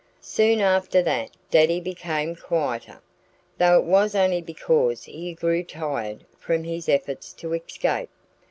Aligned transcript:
Soon 0.23 0.61
after 0.61 1.03
that 1.03 1.29
Daddy 1.51 1.79
became 1.79 2.35
quieter, 2.35 3.01
though 3.59 3.77
it 3.77 3.83
was 3.85 4.15
only 4.15 4.41
because 4.41 5.03
he 5.03 5.31
grew 5.35 5.63
tired 5.63 6.25
from 6.39 6.63
his 6.63 6.89
efforts 6.89 7.31
to 7.33 7.53
escape. 7.53 8.09